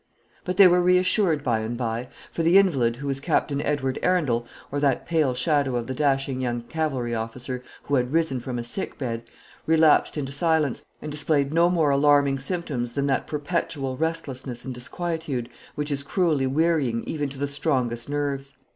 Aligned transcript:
But 0.45 0.57
they 0.57 0.65
were 0.65 0.81
reassured 0.81 1.43
by 1.43 1.59
and 1.59 1.77
by; 1.77 2.07
for 2.31 2.41
the 2.41 2.57
invalid, 2.57 2.95
who 2.95 3.05
was 3.05 3.19
Captain 3.19 3.61
Edward 3.61 3.99
Arundel, 4.01 4.47
or 4.71 4.79
that 4.79 5.05
pale 5.05 5.35
shadow 5.35 5.75
of 5.75 5.85
the 5.85 5.93
dashing 5.93 6.41
young 6.41 6.63
cavalry 6.63 7.13
officer 7.13 7.61
which 7.85 7.99
had 7.99 8.11
risen 8.11 8.39
from 8.39 8.57
a 8.57 8.63
sick 8.63 8.97
bed, 8.97 9.21
relapsed 9.67 10.17
into 10.17 10.31
silence, 10.31 10.83
and 11.03 11.11
displayed 11.11 11.53
no 11.53 11.69
more 11.69 11.91
alarming 11.91 12.39
symptoms 12.39 12.93
than 12.93 13.05
that 13.05 13.27
perpetual 13.27 13.95
restlessness 13.95 14.65
and 14.65 14.73
disquietude 14.73 15.49
which 15.75 15.91
is 15.91 16.01
cruelly 16.01 16.47
wearying 16.47 17.03
even 17.03 17.29
to 17.29 17.37
the 17.37 17.47
strongest 17.47 18.09
nerves. 18.09 18.55